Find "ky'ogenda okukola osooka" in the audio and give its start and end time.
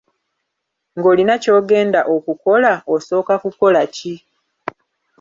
1.43-3.35